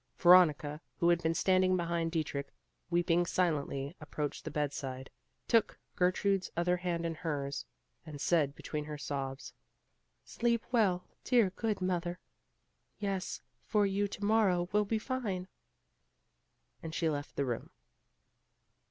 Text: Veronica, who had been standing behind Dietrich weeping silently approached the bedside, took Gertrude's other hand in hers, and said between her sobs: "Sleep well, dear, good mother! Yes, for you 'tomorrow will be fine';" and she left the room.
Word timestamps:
Veronica, 0.17 0.81
who 0.97 1.09
had 1.09 1.21
been 1.21 1.35
standing 1.35 1.77
behind 1.77 2.11
Dietrich 2.11 2.51
weeping 2.89 3.23
silently 3.23 3.95
approached 4.01 4.43
the 4.43 4.49
bedside, 4.49 5.11
took 5.47 5.77
Gertrude's 5.95 6.49
other 6.57 6.77
hand 6.77 7.05
in 7.05 7.13
hers, 7.13 7.67
and 8.03 8.19
said 8.19 8.55
between 8.55 8.85
her 8.85 8.97
sobs: 8.97 9.53
"Sleep 10.25 10.65
well, 10.71 11.05
dear, 11.23 11.51
good 11.51 11.81
mother! 11.81 12.17
Yes, 12.97 13.43
for 13.67 13.85
you 13.85 14.07
'tomorrow 14.07 14.67
will 14.71 14.85
be 14.85 14.97
fine';" 14.97 15.47
and 16.81 16.95
she 16.95 17.07
left 17.07 17.35
the 17.35 17.45
room. 17.45 17.69